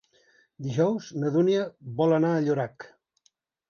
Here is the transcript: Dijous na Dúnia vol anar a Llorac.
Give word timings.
Dijous 0.67 1.11
na 1.25 1.31
Dúnia 1.37 1.69
vol 2.03 2.19
anar 2.21 2.35
a 2.39 2.45
Llorac. 2.49 2.93